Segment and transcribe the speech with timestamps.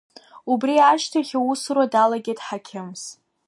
[0.51, 3.03] Убри ашьҭахь аусура далагеит ҳақьымс.